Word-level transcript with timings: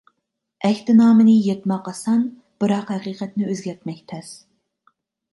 ئەھدىنامىنى 0.67 1.33
يىرتماق 1.47 1.89
ئاسان، 1.91 2.23
بىراق 2.63 2.89
ھەقىقەتنى 2.93 3.51
ئۆزگەرتمەك 3.51 4.01
تەس. 4.13 4.33